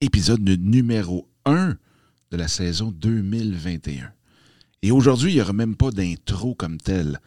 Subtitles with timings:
[0.00, 1.76] épisode numéro 1
[2.30, 4.10] de la saison 2021.
[4.82, 7.20] Et aujourd'hui, il n'y aura même pas d'intro comme tel,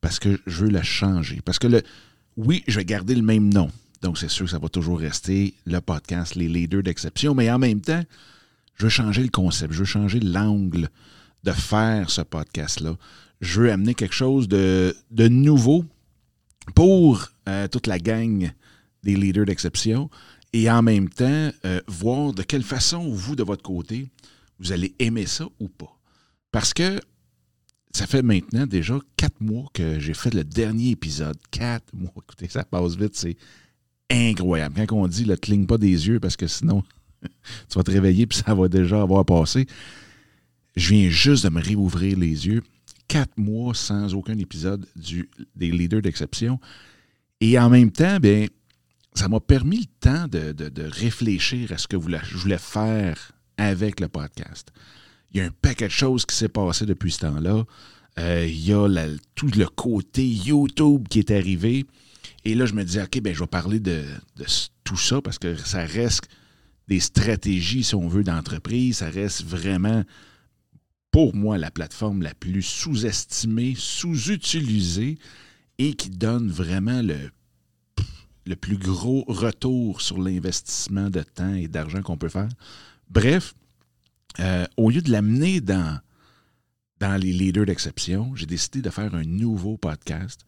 [0.00, 1.40] parce que je veux la changer.
[1.44, 1.82] Parce que le,
[2.36, 3.70] oui, je vais garder le même nom.
[4.02, 7.58] Donc, c'est sûr que ça va toujours rester le podcast Les Leaders d'exception, mais en
[7.58, 8.02] même temps,
[8.74, 10.88] je veux changer le concept, je veux changer l'angle
[11.44, 12.96] de faire ce podcast-là.
[13.40, 15.84] Je veux amener quelque chose de, de nouveau
[16.74, 18.50] pour euh, toute la gang
[19.04, 20.10] des leaders d'exception
[20.56, 24.08] et en même temps euh, voir de quelle façon vous, de votre côté,
[24.58, 25.94] vous allez aimer ça ou pas.
[26.50, 26.98] Parce que
[27.92, 31.36] ça fait maintenant déjà quatre mois que j'ai fait le dernier épisode.
[31.50, 32.10] Quatre mois.
[32.16, 33.36] Écoutez, ça passe vite, c'est
[34.10, 34.80] incroyable.
[34.86, 36.82] Quand on dit, ne cligne pas des yeux parce que sinon,
[37.22, 39.66] tu vas te réveiller puis ça va déjà avoir passé.
[40.74, 42.62] Je viens juste de me réouvrir les yeux.
[43.08, 46.58] Quatre mois sans aucun épisode du, des leaders d'exception.
[47.42, 48.46] Et en même temps, bien,
[49.18, 54.08] ça m'a permis le temps de, réfléchir à ce que je voulais faire avec le
[54.08, 54.70] podcast.
[55.32, 57.64] Il y a un paquet de choses qui s'est passé depuis ce temps-là.
[58.18, 58.88] Euh, il y a
[59.34, 61.86] tout le côté YouTube qui est arrivé.
[62.44, 64.04] Et là, je me disais, OK, ben, je vais parler de,
[64.84, 66.28] tout ça parce que ça reste
[66.88, 68.98] des stratégies, si on veut, d'entreprise.
[68.98, 70.04] Ça reste vraiment,
[71.10, 75.18] pour moi, la plateforme la plus sous-estimée, sous-utilisée
[75.78, 77.30] et qui donne vraiment le
[78.46, 82.48] le plus gros retour sur l'investissement de temps et d'argent qu'on peut faire.
[83.10, 83.54] Bref,
[84.38, 85.98] euh, au lieu de l'amener dans,
[87.00, 90.40] dans les leaders d'exception, j'ai décidé de faire un nouveau podcast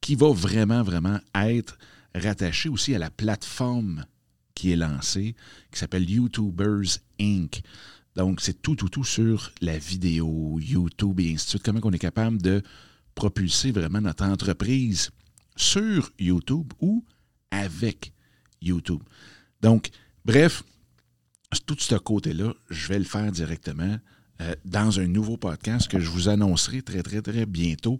[0.00, 1.78] qui va vraiment, vraiment être
[2.14, 4.04] rattaché aussi à la plateforme
[4.54, 5.34] qui est lancée,
[5.72, 7.62] qui s'appelle YouTubers Inc.
[8.16, 11.62] Donc, c'est tout, tout, tout sur la vidéo, YouTube et ainsi de suite.
[11.62, 12.62] Comment on est capable de
[13.14, 15.10] propulser vraiment notre entreprise
[15.56, 17.04] sur YouTube ou
[17.56, 18.12] avec
[18.62, 19.02] YouTube.
[19.60, 19.90] Donc,
[20.24, 20.62] bref,
[21.66, 23.98] tout ce côté-là, je vais le faire directement
[24.40, 27.98] euh, dans un nouveau podcast que je vous annoncerai très, très, très bientôt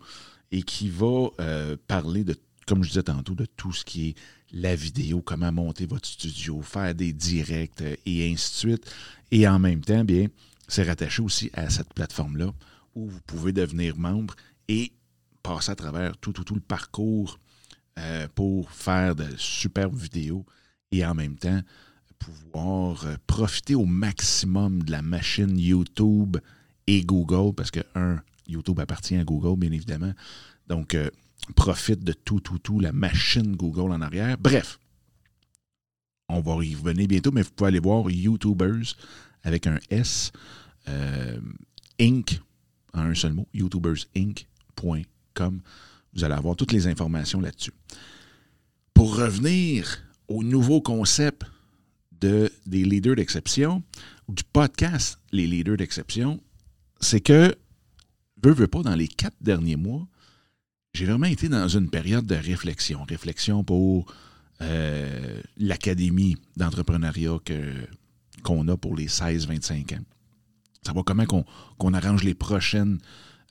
[0.52, 4.14] et qui va euh, parler de, comme je disais tantôt, de tout ce qui est
[4.52, 8.92] la vidéo, comment monter votre studio, faire des directs euh, et ainsi de suite.
[9.30, 10.26] Et en même temps, bien,
[10.68, 12.52] c'est rattaché aussi à cette plateforme-là
[12.94, 14.34] où vous pouvez devenir membre
[14.68, 14.92] et
[15.42, 17.38] passer à travers tout, tout, tout le parcours
[17.98, 20.44] euh, pour faire de superbes vidéos
[20.92, 21.62] et en même temps
[22.18, 26.38] pouvoir euh, profiter au maximum de la machine YouTube
[26.86, 30.12] et Google, parce que, un, YouTube appartient à Google, bien évidemment.
[30.66, 31.08] Donc, euh,
[31.54, 34.36] profite de tout, tout, tout, la machine Google en arrière.
[34.38, 34.78] Bref,
[36.28, 38.94] on va y revenir bientôt, mais vous pouvez aller voir YouTubers
[39.42, 40.32] avec un S,
[41.98, 42.40] Inc.,
[42.92, 45.60] en un seul mot, YouTubersInc.com.
[46.16, 47.72] Vous allez avoir toutes les informations là-dessus.
[48.94, 51.42] Pour revenir au nouveau concept
[52.20, 53.82] de, des leaders d'exception,
[54.26, 56.40] ou du podcast Les leaders d'exception,
[57.00, 57.54] c'est que,
[58.42, 60.06] veux, veux pas, dans les quatre derniers mois,
[60.94, 63.04] j'ai vraiment été dans une période de réflexion.
[63.04, 64.10] Réflexion pour
[64.62, 67.38] euh, l'académie d'entrepreneuriat
[68.42, 70.04] qu'on a pour les 16-25 ans.
[70.82, 72.98] Savoir comment qu'on arrange les prochaines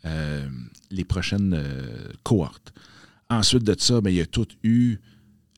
[0.06, 0.48] euh,
[0.92, 2.74] les prochaines euh, cohortes.
[3.30, 4.98] Ensuite de ça, bien, il y a tout eu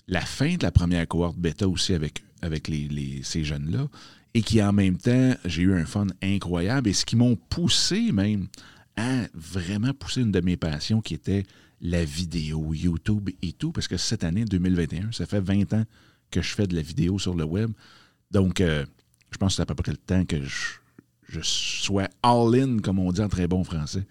[0.07, 2.71] la fin de la première cohorte bêta aussi avec, avec
[3.23, 3.87] ces jeunes-là.
[4.33, 6.89] Et qui en même temps, j'ai eu un fun incroyable.
[6.89, 8.47] Et ce qui m'ont poussé même
[8.95, 11.43] à vraiment pousser une de mes passions qui était
[11.81, 13.71] la vidéo, YouTube et tout.
[13.71, 15.83] Parce que cette année, 2021, ça fait 20 ans
[16.31, 17.71] que je fais de la vidéo sur le web.
[18.31, 18.85] Donc, euh,
[19.31, 23.11] je pense que c'est à peu près le temps que je sois all-in, comme on
[23.11, 24.05] dit en très bon français,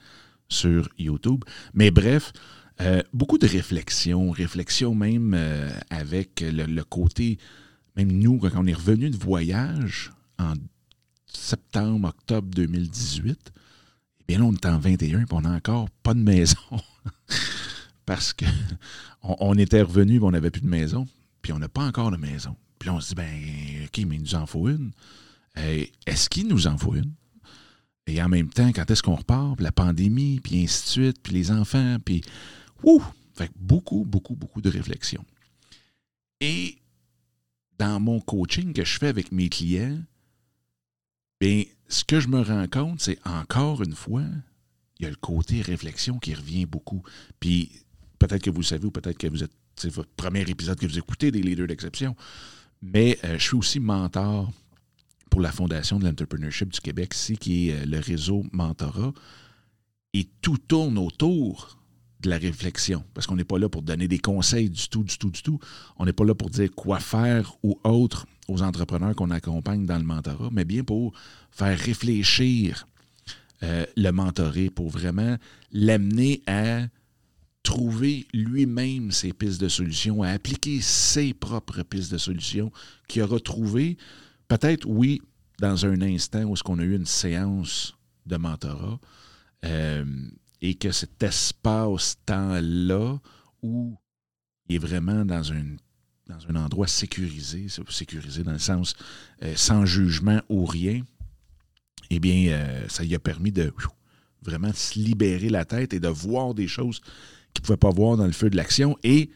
[0.49, 1.45] sur YouTube.
[1.75, 2.33] Mais bref,
[2.81, 7.39] euh, beaucoup de réflexions, réflexions même euh, avec le, côté,
[7.97, 10.55] même nous, quand on est revenu de voyage en
[11.27, 13.53] septembre, octobre 2018,
[14.21, 16.57] eh bien là, on est en 21 et on n'a encore pas de maison.
[18.07, 18.47] Parce qu'on
[19.41, 21.09] on était revenu, on n'avait plus de maison,
[21.43, 22.57] puis on n'a pas encore de maison.
[22.79, 24.93] Puis on se dit, ben, OK, mais il nous en faut une.
[25.59, 27.13] Euh, est-ce qu'il nous en faut une?
[28.07, 29.61] Et en même temps, quand est-ce qu'on repart?
[29.61, 32.23] la pandémie, puis ainsi de suite, puis les enfants, puis...
[32.83, 33.03] Ouh!
[33.35, 35.25] Fait beaucoup, beaucoup, beaucoup de réflexion.
[36.41, 36.79] Et
[37.79, 39.99] dans mon coaching que je fais avec mes clients,
[41.41, 44.25] bien, ce que je me rends compte, c'est encore une fois,
[44.99, 47.03] il y a le côté réflexion qui revient beaucoup.
[47.41, 47.71] Puis
[48.19, 50.87] peut-être que vous le savez ou peut-être que vous êtes, c'est votre premier épisode que
[50.87, 52.17] vous écoutez des leaders d'exception,
[52.81, 54.51] mais euh, je suis aussi mentor
[55.41, 59.13] la Fondation de l'entrepreneurship du Québec, ici, qui est euh, le réseau Mentorat.
[60.15, 61.79] Et tout tourne autour
[62.21, 65.19] de la réflexion, parce qu'on n'est pas là pour donner des conseils du tout, du
[65.19, 65.59] tout, du tout.
[65.99, 68.27] On n'est pas là pour dire quoi faire ou autre.
[68.49, 71.13] aux entrepreneurs qu'on accompagne dans le mentorat, mais bien pour
[71.51, 72.87] faire réfléchir
[73.63, 75.37] euh, le mentoré, pour vraiment
[75.73, 76.87] l'amener à
[77.63, 82.71] trouver lui-même ses pistes de solutions, à appliquer ses propres pistes de solutions
[83.09, 83.97] qu'il aura trouvées,
[84.49, 85.21] peut-être, oui,
[85.59, 87.97] dans un instant où est-ce qu'on a eu une séance
[88.27, 89.01] de mentorat,
[89.65, 90.05] euh,
[90.61, 93.19] et que cet espace-temps-là,
[93.63, 93.97] où
[94.69, 95.77] il est vraiment dans, un
[96.27, 98.95] dans un endroit sécurisé, sécurisé dans le sens
[99.43, 101.03] euh, sans jugement ou rien,
[102.11, 103.73] eh bien, euh, ça lui a permis de
[104.43, 107.01] vraiment se libérer la tête et de voir des choses
[107.53, 108.97] qu'il ne pouvait pas voir dans le feu de l'action.
[109.03, 109.31] Et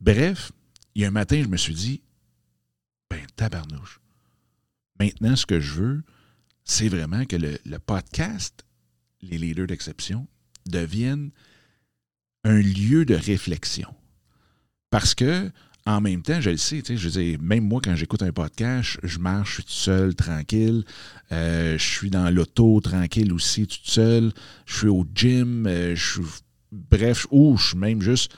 [0.00, 0.52] bref,
[0.94, 2.02] il y a un matin, je me suis dit,
[3.10, 4.00] ben tabarnouche.
[5.00, 6.02] Maintenant, ce que je veux,
[6.64, 8.64] c'est vraiment que le, podcast,
[9.22, 10.26] les leaders d'exception,
[10.66, 11.30] devienne
[12.44, 13.94] un lieu de réflexion.
[14.90, 15.50] Parce que,
[15.86, 19.18] en même temps, je le sais, je veux même moi, quand j'écoute un podcast, je
[19.18, 20.84] marche, je suis tout seul, tranquille.
[21.32, 24.32] Euh, je suis dans l'auto, tranquille aussi, tout seul.
[24.66, 26.22] Je suis au gym, euh, je suis
[26.72, 28.32] bref, ou je suis même juste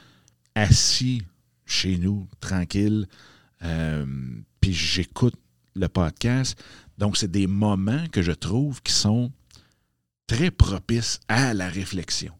[0.54, 1.22] assis
[1.66, 3.06] chez nous, tranquille,
[3.62, 4.04] euh,
[4.60, 5.34] puis j'écoute
[5.80, 6.62] le podcast.
[6.98, 9.32] Donc, c'est des moments que je trouve qui sont
[10.26, 12.32] très propices à la réflexion.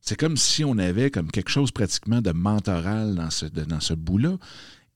[0.00, 3.94] C'est comme si on avait comme quelque chose pratiquement de mentoral dans ce, dans ce
[3.94, 4.38] bout-là.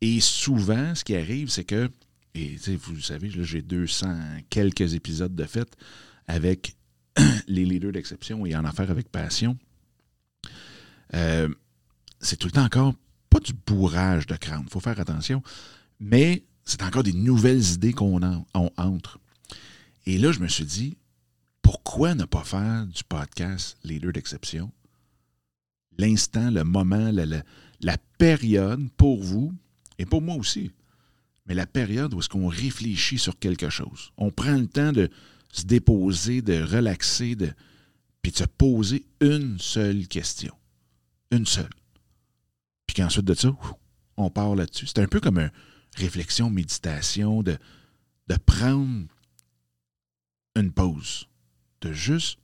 [0.01, 1.91] Et souvent, ce qui arrive, c'est que,
[2.35, 4.09] et vous savez, j'ai 200
[4.51, 5.69] quelques épisodes de fait
[6.27, 6.77] avec
[7.47, 9.57] les leaders d'exception et en affaires avec passion.
[11.15, 11.49] Euh,
[12.19, 12.95] c'est tout le temps encore
[13.31, 15.43] pas du bourrage de crâne, il faut faire attention,
[16.01, 18.21] mais c'est encore des nouvelles idées qu'on
[18.77, 19.19] entre.
[20.07, 20.97] Et là, je me suis dit,
[21.63, 24.71] pourquoi ne pas faire du podcast Leader d'exception?
[25.99, 29.53] L'instant, le moment, la, période pour vous
[29.99, 30.71] et pour moi aussi,
[31.47, 34.13] mais la période où est-ce qu'on réfléchit sur quelque chose.
[34.17, 35.11] On prend le temps de
[35.53, 37.53] se déposer, de relaxer, de,
[38.23, 40.55] puis de se poser une seule question.
[41.31, 41.71] Une seule.
[42.87, 43.55] Puis qu'ensuite de ça,
[44.17, 44.87] on part là-dessus.
[44.87, 45.51] C'est un peu comme une
[45.97, 47.57] réflexion, méditation, de,
[48.47, 49.07] prendre
[50.57, 51.29] une pause,
[51.81, 52.39] de juste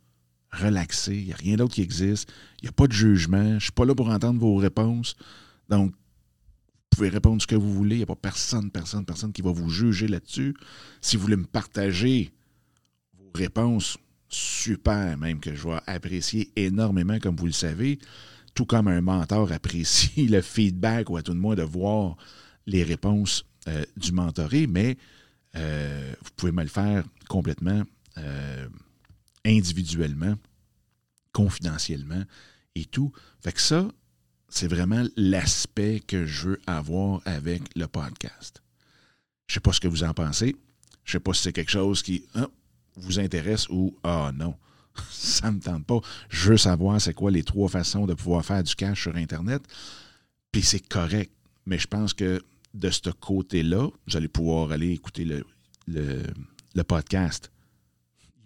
[0.52, 1.16] relaxer.
[1.16, 2.32] Il n'y a rien d'autre qui existe.
[2.60, 3.48] Il n'y a pas de jugement.
[3.48, 5.16] Je ne suis pas là pour entendre vos réponses.
[5.68, 7.96] Donc, vous pouvez répondre ce que vous voulez.
[7.96, 10.54] Il n'y a pas personne, personne, personne qui va vous juger là-dessus.
[11.00, 12.32] Si vous voulez me partager
[13.16, 13.96] vos réponses,
[14.28, 17.98] super, même que je vais apprécier énormément, comme vous le savez
[18.54, 22.16] tout comme un mentor apprécie le feedback ou à tout le moins de voir
[22.70, 24.96] les réponses euh, du mentoré, mais
[25.56, 27.82] euh, vous pouvez me le faire complètement
[28.18, 28.68] euh,
[29.44, 30.36] individuellement,
[31.32, 32.22] confidentiellement
[32.76, 33.12] et tout.
[33.40, 33.88] Fait que ça,
[34.48, 38.62] c'est vraiment l'aspect que je veux avoir avec le podcast.
[39.48, 40.54] Je ne sais pas ce que vous en pensez.
[41.04, 42.48] Je ne sais pas si c'est quelque chose qui hein,
[42.96, 44.54] vous intéresse ou ah non
[45.10, 46.00] ça ne me tente pas.
[46.28, 49.62] Je veux savoir c'est quoi les trois façons de pouvoir faire du cash sur Internet.
[50.52, 51.32] Puis c'est correct.
[51.66, 52.42] Mais je pense que
[52.74, 57.50] de ce côté-là, vous allez pouvoir aller écouter le, podcast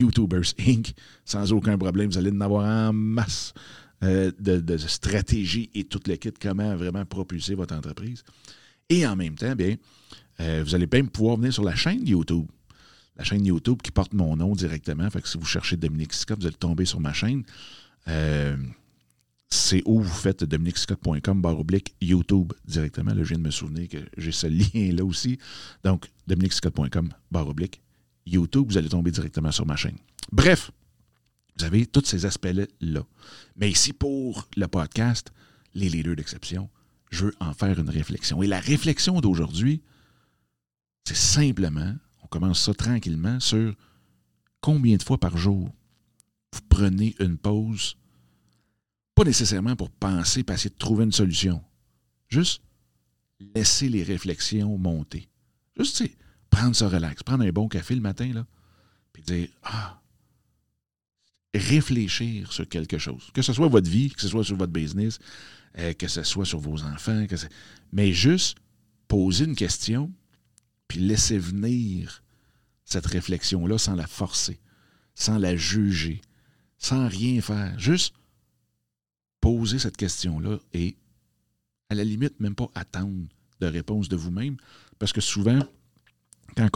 [0.00, 0.92] YouTubers Inc.
[1.24, 2.10] sans aucun problème.
[2.10, 3.54] Vous allez en avoir en masse
[4.02, 8.24] euh, de, de stratégies et tout le kit, comment vraiment propulser votre entreprise.
[8.88, 9.76] Et en même temps, bien,
[10.40, 12.46] euh, vous allez même pouvoir venir sur la chaîne YouTube
[13.16, 15.08] la chaîne YouTube qui porte mon nom directement.
[15.24, 17.44] Si vous cherchez Dominique Scott, vous allez tomber sur ma chaîne.
[18.08, 18.56] Euh,
[19.54, 23.14] c'est où vous faites dominicscott.com barre oblique YouTube directement.
[23.14, 25.38] Là, je viens de me souvenir que j'ai ce lien-là aussi.
[25.84, 27.80] Donc, dominicscott.com barre oblique
[28.26, 29.96] YouTube, vous allez tomber directement sur ma chaîne.
[30.32, 30.70] Bref,
[31.56, 33.02] vous avez tous ces aspects-là.
[33.56, 35.32] Mais ici, pour le podcast,
[35.74, 36.68] les leaders d'exception,
[37.10, 38.42] je veux en faire une réflexion.
[38.42, 39.82] Et la réflexion d'aujourd'hui,
[41.04, 43.74] c'est simplement on commence ça tranquillement sur
[44.60, 45.70] combien de fois par jour
[46.52, 47.96] vous prenez une pause,
[49.14, 51.62] pas nécessairement pour penser, pour essayer de trouver une solution.
[52.28, 52.62] Juste
[53.54, 55.28] laisser les réflexions monter.
[55.78, 56.02] Juste,
[56.50, 58.46] prendre ça relax, prendre un bon café le matin, là,
[59.12, 60.00] puis dire, ah,
[61.54, 63.30] réfléchir sur quelque chose.
[63.32, 65.18] Que ce soit votre vie, que ce soit sur votre business,
[65.78, 67.36] euh, que ce soit sur vos enfants, que
[67.92, 68.58] mais juste
[69.08, 70.12] poser une question,
[70.88, 72.22] puis laisser venir
[72.84, 74.60] cette réflexion-là sans la forcer,
[75.14, 76.20] sans la juger,
[76.78, 77.78] sans rien faire.
[77.78, 78.14] Juste
[79.44, 80.96] poser cette question-là et,
[81.90, 83.28] à la limite, même pas attendre
[83.60, 84.56] de réponse de vous-même,
[84.98, 85.60] parce que souvent,
[86.56, 86.70] quand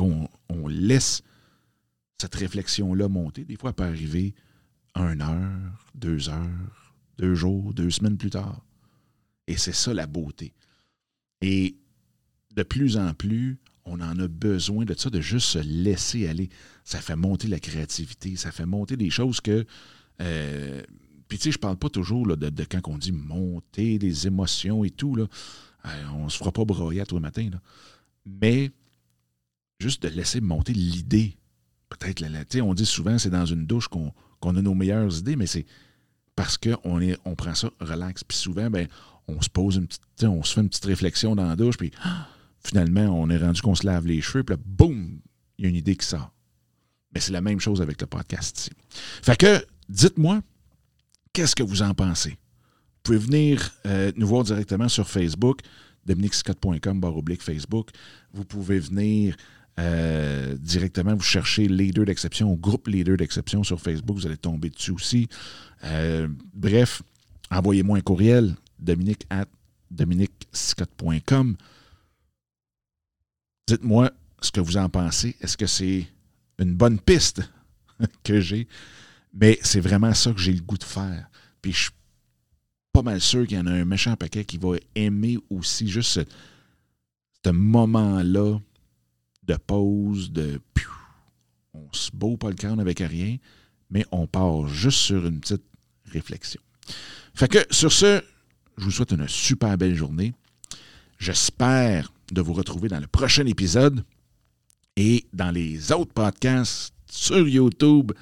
[0.50, 1.22] on, laisse
[2.20, 4.34] cette réflexion-là monter, des fois, elle peut arriver
[4.94, 8.62] une heure, deux heures, deux jours, deux semaines plus tard.
[9.46, 10.52] Et c'est ça la beauté.
[11.40, 11.78] Et
[12.54, 16.50] de plus en plus, on en a besoin de ça, de juste se laisser aller.
[16.84, 19.64] Ça fait monter la créativité, ça fait monter des choses que.
[20.20, 20.82] Euh,
[21.28, 24.90] puis, tu sais, je parle pas toujours de, quand on dit monter des émotions et
[24.90, 25.14] tout.
[25.14, 25.26] Là,
[25.84, 27.48] euh, on se fera pas broyer à tous les matins.
[28.24, 28.70] Mais
[29.78, 31.36] juste de laisser monter l'idée.
[31.90, 32.22] Peut-être,
[32.60, 35.66] on dit souvent c'est dans une douche qu'on a nos meilleures idées, mais c'est
[36.34, 38.24] parce qu'on on prend ça relax.
[38.24, 38.88] Puis souvent, ben,
[39.26, 41.90] on se pose une petite, on se fait une petite réflexion dans la douche, puis
[42.64, 45.20] finalement, on est rendu qu'on se lave les cheveux, puis là, boum,
[45.58, 46.32] il y a une idée qui sort.
[47.14, 48.70] Mais c'est la même chose avec le podcast ici.
[49.22, 50.42] Fait que, dites-moi,
[51.38, 52.30] qu'est-ce que vous en pensez?
[52.30, 55.60] Vous pouvez venir euh, nous voir directement sur Facebook,
[56.04, 57.90] dominicscott.com, oblique Facebook.
[58.32, 59.36] Vous pouvez venir
[59.78, 64.68] euh, directement, vous cherchez Leader d'exception ou groupe Leader d'exception sur Facebook, vous allez tomber
[64.68, 65.28] dessus aussi.
[65.84, 67.02] Euh, bref,
[67.52, 69.46] envoyez-moi un courriel, dominique at
[69.92, 71.56] dominicscott.com.
[73.68, 75.36] Dites-moi ce que vous en pensez.
[75.40, 76.04] Est-ce que c'est
[76.58, 77.48] une bonne piste
[78.24, 78.66] que j'ai?
[79.32, 81.28] Mais c'est vraiment ça que j'ai le goût de faire.
[81.62, 81.90] Puis je suis
[82.92, 86.20] pas mal sûr qu'il y en a un méchant paquet qui va aimer aussi juste
[87.44, 88.58] ce, moment-là
[89.44, 90.60] de pause, de
[91.72, 93.36] on se beau pas le crâne avec rien,
[93.90, 95.62] mais on part juste sur une petite
[96.06, 96.60] réflexion.
[97.34, 98.22] Fait que sur ce,
[98.76, 100.34] je vous souhaite une super belle journée.
[101.18, 104.04] J'espère de vous retrouver dans le prochain épisode
[104.96, 108.12] et dans les autres podcasts sur YouTube,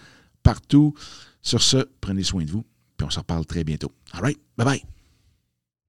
[0.47, 0.95] partout.
[1.43, 2.65] Sur ce, prenez soin de vous,
[2.97, 3.93] puis on se reparle très bientôt.
[4.13, 4.96] All right, bye bye.